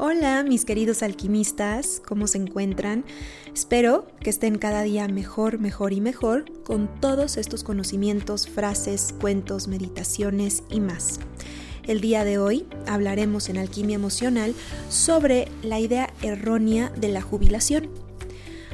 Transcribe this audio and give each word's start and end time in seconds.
Hola 0.00 0.44
mis 0.44 0.64
queridos 0.64 1.02
alquimistas, 1.02 2.00
¿cómo 2.06 2.28
se 2.28 2.38
encuentran? 2.38 3.04
Espero 3.52 4.06
que 4.20 4.30
estén 4.30 4.56
cada 4.56 4.82
día 4.82 5.08
mejor, 5.08 5.58
mejor 5.58 5.92
y 5.92 6.00
mejor 6.00 6.44
con 6.62 6.88
todos 7.00 7.36
estos 7.36 7.64
conocimientos, 7.64 8.48
frases, 8.48 9.12
cuentos, 9.20 9.66
meditaciones 9.66 10.62
y 10.70 10.78
más. 10.78 11.18
El 11.82 12.00
día 12.00 12.22
de 12.22 12.38
hoy 12.38 12.64
hablaremos 12.86 13.48
en 13.48 13.58
Alquimia 13.58 13.96
Emocional 13.96 14.54
sobre 14.88 15.48
la 15.64 15.80
idea 15.80 16.14
errónea 16.22 16.90
de 16.90 17.08
la 17.08 17.20
jubilación. 17.20 17.90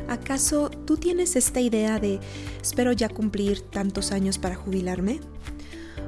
¿Acaso 0.08 0.68
tú 0.68 0.98
tienes 0.98 1.36
esta 1.36 1.62
idea 1.62 1.98
de 2.00 2.20
espero 2.60 2.92
ya 2.92 3.08
cumplir 3.08 3.62
tantos 3.62 4.12
años 4.12 4.36
para 4.36 4.56
jubilarme? 4.56 5.20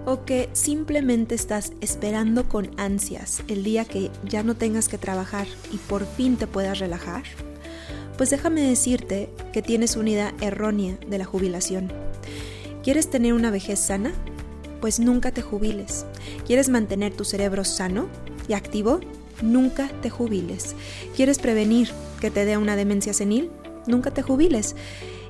O 0.07 0.25
que 0.25 0.49
simplemente 0.55 1.35
estás 1.35 1.73
esperando 1.83 2.49
con 2.49 2.71
ansias 2.79 3.43
el 3.49 3.65
día 3.65 3.85
que 3.85 4.11
ya 4.25 4.43
no 4.43 4.55
tengas 4.55 4.89
que 4.89 4.97
trabajar 4.97 5.47
y 5.73 5.77
por 5.77 6.07
fin 6.07 6.37
te 6.37 6.47
puedas 6.47 6.79
relajar? 6.79 7.25
Pues 8.17 8.31
déjame 8.31 8.63
decirte 8.63 9.29
que 9.53 9.61
tienes 9.61 9.97
una 9.97 10.11
idea 10.11 10.35
errónea 10.41 10.97
de 11.07 11.19
la 11.19 11.27
jubilación. 11.27 11.93
¿Quieres 12.83 13.11
tener 13.11 13.35
una 13.35 13.51
vejez 13.51 13.81
sana? 13.81 14.13
Pues 14.81 15.01
nunca 15.01 15.33
te 15.33 15.43
jubiles. 15.43 16.07
¿Quieres 16.47 16.69
mantener 16.69 17.15
tu 17.15 17.25
cerebro 17.25 17.65
sano 17.65 18.07
y 18.49 18.55
activo? 18.55 19.01
Nunca 19.43 19.91
te 20.01 20.09
jubiles. 20.09 20.75
¿Quieres 21.15 21.39
prevenir 21.39 21.91
que 22.21 22.31
te 22.31 22.45
dé 22.45 22.57
una 22.57 22.77
demencia 22.77 23.13
senil? 23.13 23.51
Nunca 23.87 24.13
te 24.13 24.23
jubiles. 24.23 24.77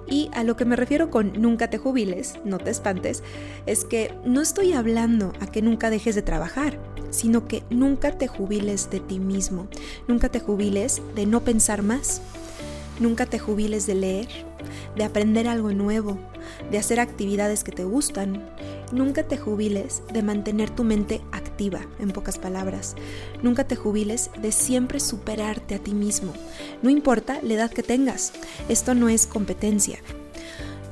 Y 0.09 0.31
a 0.33 0.45
lo 0.45 0.57
que 0.57 0.65
me 0.65 0.77
refiero 0.77 1.11
con 1.11 1.33
nunca 1.41 1.69
te 1.69 1.79
jubiles, 1.79 2.35
no 2.45 2.59
te 2.59 2.71
espantes, 2.71 3.23
es 3.67 3.85
que 3.85 4.15
no 4.25 4.41
estoy 4.41 4.73
hablando 4.73 5.33
a 5.41 5.47
que 5.47 5.63
nunca 5.63 5.91
dejes 5.91 6.15
de 6.15 6.23
trabajar, 6.23 6.79
sino 7.11 7.49
que 7.49 7.63
nunca 7.71 8.13
te 8.13 8.29
jubiles 8.29 8.91
de 8.91 9.01
ti 9.01 9.19
mismo, 9.19 9.69
nunca 10.07 10.29
te 10.29 10.41
jubiles 10.41 11.03
de 11.15 11.27
no 11.27 11.41
pensar 11.41 11.83
más, 11.83 12.23
nunca 13.01 13.27
te 13.27 13.39
jubiles 13.39 13.87
de 13.87 13.95
leer, 13.95 14.29
de 14.97 15.05
aprender 15.05 15.49
algo 15.49 15.73
nuevo, 15.73 16.19
de 16.71 16.79
hacer 16.79 17.01
actividades 17.01 17.65
que 17.65 17.73
te 17.73 17.85
gustan. 17.85 18.49
Nunca 18.93 19.25
te 19.25 19.37
jubiles 19.37 20.03
de 20.13 20.23
mantener 20.23 20.71
tu 20.71 20.85
mente 20.85 21.21
activa, 21.33 21.81
en 21.99 22.13
pocas 22.13 22.39
palabras. 22.39 22.95
Nunca 23.43 23.65
te 23.65 23.75
jubiles 23.75 24.31
de 24.41 24.53
siempre 24.53 25.01
superarte 25.01 25.75
a 25.75 25.79
ti 25.79 25.93
mismo. 25.93 26.33
No 26.83 26.91
importa 26.91 27.41
la 27.43 27.55
edad 27.55 27.71
que 27.71 27.83
tengas. 27.83 28.33
Esto 28.69 28.95
no 28.95 29.09
es 29.09 29.27
competencia. 29.27 29.99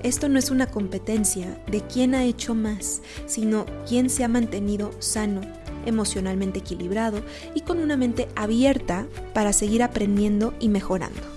Esto 0.02 0.28
no 0.28 0.38
es 0.38 0.50
una 0.50 0.66
competencia 0.66 1.58
de 1.70 1.80
quién 1.82 2.14
ha 2.14 2.24
hecho 2.24 2.54
más, 2.54 3.00
sino 3.26 3.64
quién 3.88 4.10
se 4.10 4.24
ha 4.24 4.28
mantenido 4.28 4.90
sano, 4.98 5.40
emocionalmente 5.86 6.58
equilibrado 6.58 7.22
y 7.54 7.60
con 7.60 7.78
una 7.78 7.96
mente 7.96 8.28
abierta 8.34 9.06
para 9.32 9.52
seguir 9.52 9.82
aprendiendo 9.82 10.52
y 10.60 10.68
mejorando 10.68 11.33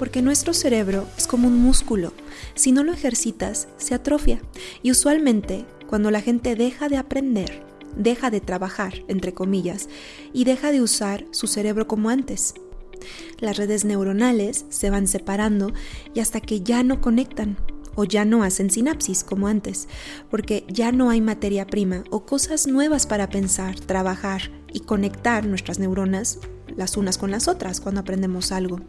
porque 0.00 0.22
nuestro 0.22 0.54
cerebro 0.54 1.06
es 1.18 1.26
como 1.26 1.46
un 1.46 1.58
músculo. 1.58 2.14
Si 2.54 2.72
no 2.72 2.84
lo 2.84 2.94
ejercitas, 2.94 3.68
se 3.76 3.94
atrofia. 3.94 4.40
Y 4.82 4.92
usualmente, 4.92 5.66
cuando 5.86 6.10
la 6.10 6.22
gente 6.22 6.56
deja 6.56 6.88
de 6.88 6.96
aprender, 6.96 7.62
deja 7.98 8.30
de 8.30 8.40
trabajar, 8.40 8.94
entre 9.08 9.34
comillas, 9.34 9.90
y 10.32 10.44
deja 10.44 10.72
de 10.72 10.80
usar 10.80 11.26
su 11.32 11.46
cerebro 11.46 11.86
como 11.86 12.08
antes. 12.08 12.54
Las 13.40 13.58
redes 13.58 13.84
neuronales 13.84 14.64
se 14.70 14.88
van 14.88 15.06
separando 15.06 15.74
y 16.14 16.20
hasta 16.20 16.40
que 16.40 16.62
ya 16.62 16.82
no 16.82 17.02
conectan 17.02 17.58
o 17.94 18.04
ya 18.04 18.24
no 18.24 18.42
hacen 18.42 18.70
sinapsis 18.70 19.22
como 19.22 19.48
antes, 19.48 19.86
porque 20.30 20.64
ya 20.66 20.92
no 20.92 21.10
hay 21.10 21.20
materia 21.20 21.66
prima 21.66 22.04
o 22.08 22.24
cosas 22.24 22.66
nuevas 22.66 23.06
para 23.06 23.28
pensar, 23.28 23.78
trabajar 23.78 24.50
y 24.72 24.80
conectar 24.80 25.44
nuestras 25.44 25.78
neuronas 25.78 26.38
las 26.76 26.96
unas 26.96 27.18
con 27.18 27.30
las 27.30 27.48
otras 27.48 27.80
cuando 27.80 28.00
aprendemos 28.00 28.52
algo. 28.52 28.80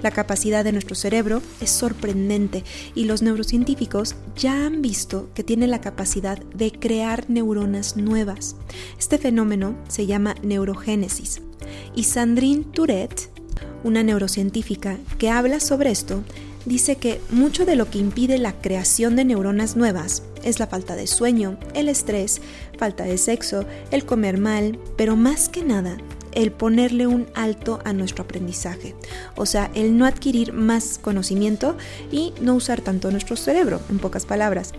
La 0.00 0.10
capacidad 0.10 0.64
de 0.64 0.72
nuestro 0.72 0.94
cerebro 0.94 1.42
es 1.60 1.70
sorprendente 1.70 2.64
y 2.94 3.04
los 3.04 3.22
neurocientíficos 3.22 4.14
ya 4.36 4.66
han 4.66 4.82
visto 4.82 5.30
que 5.34 5.44
tiene 5.44 5.66
la 5.66 5.80
capacidad 5.80 6.38
de 6.38 6.72
crear 6.72 7.28
neuronas 7.28 7.96
nuevas. 7.96 8.56
Este 8.98 9.18
fenómeno 9.18 9.76
se 9.88 10.06
llama 10.06 10.34
neurogénesis. 10.42 11.42
Y 11.94 12.04
Sandrine 12.04 12.64
Tourette, 12.64 13.30
una 13.84 14.02
neurocientífica 14.02 14.96
que 15.18 15.30
habla 15.30 15.60
sobre 15.60 15.90
esto, 15.90 16.22
dice 16.64 16.96
que 16.96 17.20
mucho 17.30 17.64
de 17.64 17.76
lo 17.76 17.90
que 17.90 17.98
impide 17.98 18.38
la 18.38 18.52
creación 18.52 19.16
de 19.16 19.24
neuronas 19.24 19.76
nuevas 19.76 20.22
es 20.44 20.58
la 20.58 20.66
falta 20.66 20.96
de 20.96 21.06
sueño, 21.06 21.58
el 21.74 21.88
estrés, 21.88 22.40
falta 22.78 23.04
de 23.04 23.18
sexo, 23.18 23.64
el 23.90 24.04
comer 24.04 24.38
mal, 24.38 24.78
pero 24.96 25.16
más 25.16 25.48
que 25.48 25.64
nada 25.64 25.98
el 26.32 26.52
ponerle 26.52 27.06
un 27.06 27.26
alto 27.34 27.80
a 27.84 27.92
nuestro 27.92 28.24
aprendizaje, 28.24 28.94
o 29.36 29.46
sea, 29.46 29.70
el 29.74 29.96
no 29.96 30.06
adquirir 30.06 30.52
más 30.52 30.98
conocimiento 30.98 31.76
y 32.10 32.32
no 32.40 32.54
usar 32.54 32.80
tanto 32.80 33.10
nuestro 33.10 33.36
cerebro, 33.36 33.80
en 33.90 33.98
pocas 33.98 34.26
palabras. 34.26 34.72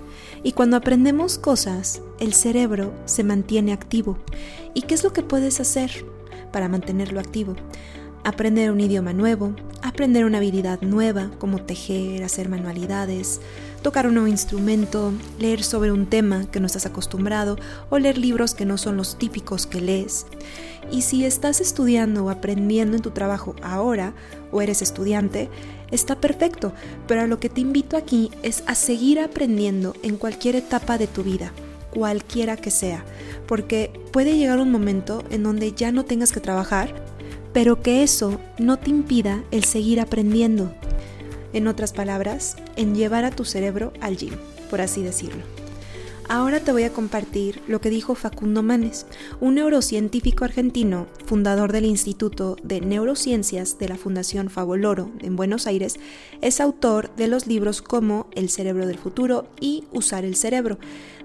Y 0.43 0.53
cuando 0.53 0.77
aprendemos 0.77 1.37
cosas, 1.37 2.01
el 2.19 2.33
cerebro 2.33 2.93
se 3.05 3.23
mantiene 3.23 3.73
activo. 3.73 4.17
¿Y 4.73 4.83
qué 4.83 4.93
es 4.93 5.03
lo 5.03 5.13
que 5.13 5.23
puedes 5.23 5.59
hacer 5.59 6.05
para 6.51 6.69
mantenerlo 6.69 7.19
activo? 7.19 7.55
Aprender 8.23 8.71
un 8.71 8.81
idioma 8.81 9.13
nuevo, 9.13 9.55
aprender 9.99 10.23
una 10.23 10.37
habilidad 10.37 10.79
nueva 10.79 11.29
como 11.39 11.61
tejer, 11.61 12.23
hacer 12.23 12.47
manualidades, 12.47 13.41
tocar 13.81 14.07
un 14.07 14.13
nuevo 14.13 14.29
instrumento, 14.29 15.11
leer 15.39 15.61
sobre 15.61 15.91
un 15.91 16.05
tema 16.05 16.49
que 16.49 16.61
no 16.61 16.67
estás 16.67 16.85
acostumbrado 16.85 17.57
o 17.89 17.99
leer 17.99 18.17
libros 18.17 18.53
que 18.53 18.63
no 18.63 18.77
son 18.77 18.95
los 18.95 19.17
típicos 19.17 19.67
que 19.67 19.81
lees. 19.81 20.25
Y 20.89 21.01
si 21.01 21.25
estás 21.25 21.59
estudiando 21.59 22.23
o 22.23 22.29
aprendiendo 22.29 22.95
en 22.95 23.01
tu 23.01 23.11
trabajo 23.11 23.57
ahora 23.61 24.13
o 24.53 24.61
eres 24.61 24.81
estudiante, 24.81 25.49
está 25.91 26.15
perfecto, 26.15 26.71
pero 27.05 27.23
a 27.23 27.27
lo 27.27 27.41
que 27.41 27.49
te 27.49 27.59
invito 27.59 27.97
aquí 27.97 28.31
es 28.41 28.63
a 28.67 28.75
seguir 28.75 29.19
aprendiendo 29.19 29.97
en 30.01 30.15
cualquier 30.15 30.55
etapa 30.55 30.97
de 30.97 31.07
tu 31.07 31.23
vida, 31.23 31.51
cualquiera 31.93 32.55
que 32.55 32.71
sea, 32.71 33.03
porque 33.49 33.91
puede 34.13 34.37
llegar 34.37 34.59
un 34.59 34.71
momento 34.71 35.25
en 35.29 35.43
donde 35.43 35.73
ya 35.73 35.91
no 35.91 36.05
tengas 36.05 36.31
que 36.31 36.39
trabajar, 36.39 37.08
pero 37.53 37.81
que 37.81 38.03
eso 38.03 38.39
no 38.57 38.77
te 38.77 38.89
impida 38.89 39.43
el 39.51 39.63
seguir 39.63 39.99
aprendiendo. 39.99 40.73
En 41.53 41.67
otras 41.67 41.93
palabras, 41.93 42.57
en 42.75 42.95
llevar 42.95 43.25
a 43.25 43.31
tu 43.31 43.45
cerebro 43.45 43.91
al 44.01 44.17
gym, 44.17 44.35
por 44.69 44.81
así 44.81 45.01
decirlo. 45.01 45.41
Ahora 46.31 46.59
te 46.59 46.71
voy 46.71 46.83
a 46.83 46.93
compartir 46.93 47.59
lo 47.67 47.81
que 47.81 47.89
dijo 47.89 48.13
Facundo 48.13 48.61
Manes, 48.61 49.07
un 49.39 49.55
neurocientífico 49.55 50.45
argentino, 50.45 51.07
fundador 51.25 51.71
del 51.71 51.85
Instituto 51.85 52.55
de 52.61 52.81
Neurociencias 52.81 53.79
de 53.79 53.89
la 53.89 53.97
Fundación 53.97 54.51
Favoloro 54.51 55.09
en 55.21 55.35
Buenos 55.35 55.65
Aires, 55.65 55.95
es 56.41 56.61
autor 56.61 57.09
de 57.15 57.29
los 57.29 57.47
libros 57.47 57.81
como 57.81 58.27
El 58.35 58.49
cerebro 58.49 58.85
del 58.85 58.99
futuro 58.99 59.47
y 59.59 59.85
Usar 59.91 60.23
el 60.23 60.35
cerebro, 60.35 60.77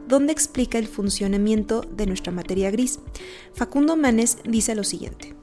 donde 0.08 0.32
explica 0.32 0.78
el 0.78 0.88
funcionamiento 0.88 1.82
de 1.82 2.06
nuestra 2.06 2.32
materia 2.32 2.70
gris. 2.70 2.98
Facundo 3.52 3.96
Manes 3.96 4.38
dice 4.44 4.74
lo 4.74 4.84
siguiente, 4.84 5.34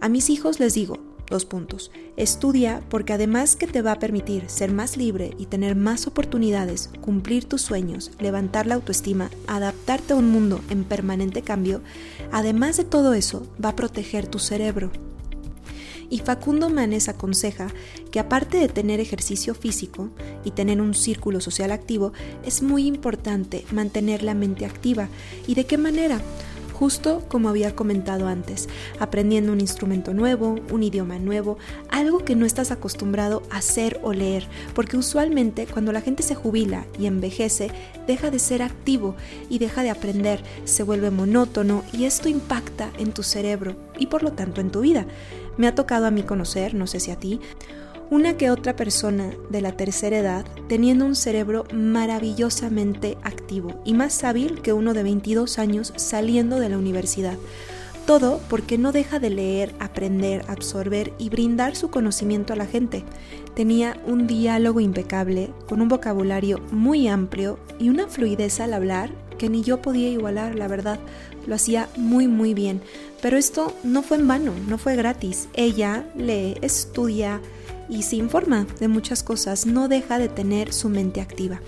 a 0.00 0.08
mis 0.08 0.30
hijos 0.30 0.60
les 0.60 0.74
digo, 0.74 0.98
Dos 1.28 1.44
puntos. 1.44 1.90
Estudia 2.16 2.82
porque 2.88 3.12
además 3.12 3.56
que 3.56 3.66
te 3.66 3.82
va 3.82 3.92
a 3.92 3.98
permitir 3.98 4.48
ser 4.48 4.70
más 4.72 4.96
libre 4.96 5.34
y 5.38 5.46
tener 5.46 5.74
más 5.74 6.06
oportunidades, 6.06 6.90
cumplir 7.00 7.46
tus 7.46 7.62
sueños, 7.62 8.12
levantar 8.20 8.66
la 8.66 8.76
autoestima, 8.76 9.30
adaptarte 9.48 10.12
a 10.12 10.16
un 10.16 10.30
mundo 10.30 10.60
en 10.70 10.84
permanente 10.84 11.42
cambio, 11.42 11.80
además 12.30 12.76
de 12.76 12.84
todo 12.84 13.14
eso 13.14 13.44
va 13.62 13.70
a 13.70 13.76
proteger 13.76 14.28
tu 14.28 14.38
cerebro. 14.38 14.92
Y 16.08 16.18
Facundo 16.20 16.70
Manes 16.70 17.08
aconseja 17.08 17.66
que 18.12 18.20
aparte 18.20 18.58
de 18.58 18.68
tener 18.68 19.00
ejercicio 19.00 19.56
físico 19.56 20.10
y 20.44 20.52
tener 20.52 20.80
un 20.80 20.94
círculo 20.94 21.40
social 21.40 21.72
activo, 21.72 22.12
es 22.44 22.62
muy 22.62 22.86
importante 22.86 23.64
mantener 23.72 24.22
la 24.22 24.34
mente 24.34 24.64
activa. 24.64 25.08
¿Y 25.48 25.56
de 25.56 25.64
qué 25.64 25.76
manera? 25.76 26.20
Justo 26.76 27.22
como 27.28 27.48
había 27.48 27.74
comentado 27.74 28.28
antes, 28.28 28.68
aprendiendo 29.00 29.50
un 29.50 29.60
instrumento 29.62 30.12
nuevo, 30.12 30.56
un 30.70 30.82
idioma 30.82 31.18
nuevo, 31.18 31.56
algo 31.88 32.18
que 32.18 32.36
no 32.36 32.44
estás 32.44 32.70
acostumbrado 32.70 33.42
a 33.50 33.56
hacer 33.56 33.98
o 34.02 34.12
leer, 34.12 34.46
porque 34.74 34.98
usualmente 34.98 35.66
cuando 35.66 35.90
la 35.92 36.02
gente 36.02 36.22
se 36.22 36.34
jubila 36.34 36.84
y 36.98 37.06
envejece, 37.06 37.70
deja 38.06 38.30
de 38.30 38.38
ser 38.38 38.62
activo 38.62 39.16
y 39.48 39.58
deja 39.58 39.82
de 39.82 39.90
aprender, 39.90 40.42
se 40.64 40.82
vuelve 40.82 41.10
monótono 41.10 41.82
y 41.94 42.04
esto 42.04 42.28
impacta 42.28 42.90
en 42.98 43.12
tu 43.12 43.22
cerebro 43.22 43.76
y 43.98 44.08
por 44.08 44.22
lo 44.22 44.32
tanto 44.32 44.60
en 44.60 44.70
tu 44.70 44.80
vida. 44.82 45.06
Me 45.56 45.66
ha 45.66 45.74
tocado 45.74 46.04
a 46.04 46.10
mí 46.10 46.22
conocer, 46.22 46.74
no 46.74 46.86
sé 46.86 47.00
si 47.00 47.10
a 47.10 47.18
ti, 47.18 47.40
una 48.10 48.36
que 48.36 48.50
otra 48.50 48.76
persona 48.76 49.30
de 49.50 49.60
la 49.60 49.72
tercera 49.72 50.18
edad 50.18 50.46
teniendo 50.68 51.04
un 51.04 51.16
cerebro 51.16 51.64
maravillosamente 51.72 53.18
activo 53.22 53.80
y 53.84 53.94
más 53.94 54.22
hábil 54.24 54.62
que 54.62 54.72
uno 54.72 54.94
de 54.94 55.02
22 55.02 55.58
años 55.58 55.92
saliendo 55.96 56.60
de 56.60 56.68
la 56.68 56.78
universidad. 56.78 57.36
Todo 58.06 58.40
porque 58.48 58.78
no 58.78 58.92
deja 58.92 59.18
de 59.18 59.30
leer, 59.30 59.74
aprender, 59.80 60.44
absorber 60.46 61.12
y 61.18 61.28
brindar 61.28 61.74
su 61.74 61.90
conocimiento 61.90 62.52
a 62.52 62.56
la 62.56 62.66
gente. 62.66 63.02
Tenía 63.56 64.00
un 64.06 64.28
diálogo 64.28 64.78
impecable, 64.78 65.50
con 65.68 65.80
un 65.80 65.88
vocabulario 65.88 66.60
muy 66.70 67.08
amplio 67.08 67.58
y 67.80 67.88
una 67.88 68.06
fluidez 68.06 68.60
al 68.60 68.74
hablar 68.74 69.10
que 69.38 69.48
ni 69.48 69.62
yo 69.62 69.82
podía 69.82 70.08
igualar, 70.08 70.54
la 70.54 70.68
verdad. 70.68 70.98
lo 71.46 71.54
hacía 71.54 71.88
muy 71.96 72.26
muy 72.26 72.54
bien, 72.54 72.80
pero 73.22 73.36
esto 73.36 73.72
no 73.84 74.02
fue 74.02 74.16
en 74.16 74.26
vano, 74.26 74.52
no 74.68 74.78
fue 74.78 74.96
gratis. 74.96 75.48
Ella 75.54 76.04
lee, 76.16 76.56
estudia 76.60 77.40
y 77.88 78.02
se 78.02 78.16
informa 78.16 78.66
de 78.80 78.88
muchas 78.88 79.22
cosas, 79.22 79.66
no 79.66 79.88
deja 79.88 80.18
de 80.18 80.28
tener 80.28 80.72
su 80.72 80.88
mente 80.88 81.20
activa. 81.20 81.60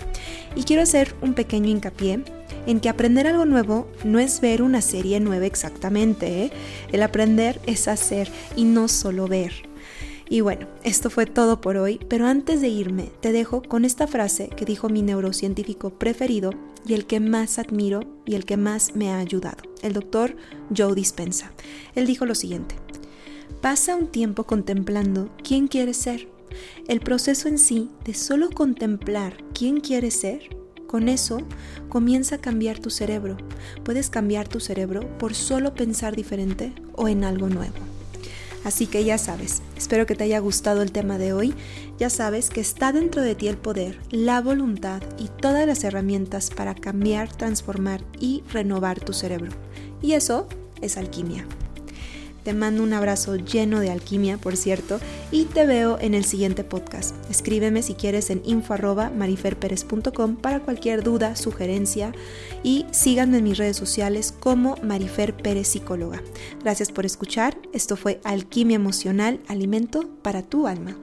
Y 0.55 0.65
quiero 0.65 0.83
hacer 0.83 1.15
un 1.23 1.35
pequeño 1.35 1.69
hincapié 1.69 2.23
en 2.67 2.81
que 2.81 2.89
aprender 2.89 3.27
algo 3.27 3.45
nuevo 3.45 3.89
no 4.05 4.19
es 4.19 4.41
ver 4.41 4.63
una 4.63 4.83
serie 4.83 5.21
nueva 5.21 5.47
exactamente, 5.47 6.45
¿eh? 6.45 6.53
el 6.93 7.03
aprender 7.03 7.61
es 7.67 7.89
hacer 7.89 8.31
y 8.57 8.65
no 8.65 8.89
solo 8.89 9.27
ver. 9.27 9.69
Y 10.31 10.43
bueno, 10.43 10.67
esto 10.85 11.09
fue 11.09 11.25
todo 11.25 11.61
por 11.61 11.79
hoy, 11.79 11.99
pero 12.09 12.27
antes 12.27 12.61
de 12.61 12.69
irme 12.69 13.11
te 13.21 13.33
dejo 13.33 13.63
con 13.63 13.87
esta 13.87 14.07
frase 14.07 14.49
que 14.49 14.67
dijo 14.67 14.91
mi 14.91 15.01
neurocientífico 15.01 15.91
preferido 15.91 16.51
y 16.87 16.93
el 16.93 17.07
que 17.07 17.21
más 17.21 17.59
admiro 17.59 18.01
y 18.27 18.35
el 18.35 18.45
que 18.45 18.59
más 18.59 18.95
me 18.95 19.11
ha 19.11 19.19
ayudado, 19.19 19.63
el 19.83 19.95
doctor 19.95 20.37
Joe 20.77 20.95
Dispensa. 20.95 21.53
Él 21.95 22.07
dijo 22.07 22.27
lo 22.27 22.35
siguiente, 22.35 22.75
pasa 23.61 23.97
un 23.97 24.09
tiempo 24.09 24.45
contemplando 24.45 25.31
quién 25.43 25.69
quieres 25.69 25.97
ser. 25.97 26.29
El 26.87 27.01
proceso 27.01 27.49
en 27.49 27.59
sí 27.59 27.91
de 28.05 28.15
solo 28.15 28.51
contemplar 28.51 29.37
quién 29.53 29.81
quieres 29.81 30.15
ser 30.15 30.57
con 30.89 31.09
eso 31.09 31.43
comienza 31.89 32.37
a 32.37 32.41
cambiar 32.41 32.79
tu 32.79 32.91
cerebro. 32.91 33.37
Puedes 33.85 34.09
cambiar 34.11 34.49
tu 34.49 34.59
cerebro 34.59 35.07
por 35.19 35.35
solo 35.35 35.75
pensar 35.75 36.17
diferente 36.17 36.73
o 36.95 37.09
en 37.09 37.25
algo 37.25 37.49
nuevo. 37.49 37.77
Así 38.65 38.87
que 38.87 39.05
ya 39.05 39.19
sabes, 39.19 39.63
espero 39.77 40.07
que 40.07 40.15
te 40.15 40.25
haya 40.25 40.41
gustado 40.41 40.83
el 40.83 40.91
tema 40.91 41.19
de 41.19 41.33
hoy. 41.33 41.55
Ya 41.99 42.11
sabes 42.11 42.51
que 42.51 42.61
está 42.61 42.93
dentro 42.93 43.23
de 43.23 43.35
ti 43.35 43.49
el 43.49 43.57
poder, 43.57 44.01
la 44.11 44.41
voluntad 44.41 45.03
y 45.19 45.29
todas 45.29 45.67
las 45.67 45.85
herramientas 45.85 46.51
para 46.51 46.75
cambiar, 46.75 47.35
transformar 47.35 48.03
y 48.19 48.43
renovar 48.51 48.99
tu 48.99 49.13
cerebro. 49.13 49.53
Y 50.03 50.13
eso 50.13 50.49
es 50.81 50.97
alquimia. 50.97 51.47
Te 52.49 52.55
mando 52.55 52.83
un 52.83 52.95
abrazo 52.95 53.37
lleno 53.37 53.79
de 53.79 53.91
alquimia, 53.91 54.39
por 54.39 54.57
cierto, 54.57 55.01
y 55.31 55.45
te 55.45 55.67
veo 55.67 55.99
en 56.01 56.15
el 56.15 56.25
siguiente 56.25 56.65
podcast. 56.65 57.15
Escríbeme 57.31 57.83
si 57.83 57.93
quieres 57.93 58.31
en 58.31 58.41
info@mariferperez.com 58.43 60.37
para 60.37 60.61
cualquier 60.61 61.03
duda, 61.03 61.37
sugerencia 61.37 62.11
y 62.63 62.87
síganme 62.91 63.37
en 63.37 63.45
mis 63.45 63.59
redes 63.59 63.77
sociales 63.77 64.33
como 64.33 64.79
Marifer 64.83 65.37
Pérez 65.37 65.69
Psicóloga. 65.69 66.23
Gracias 66.63 66.91
por 66.91 67.05
escuchar. 67.05 67.59
Esto 67.75 67.97
fue 67.99 68.19
Alquimia 68.25 68.77
Emocional, 68.77 69.41
alimento 69.47 70.09
para 70.23 70.41
tu 70.41 70.67
alma. 70.67 70.97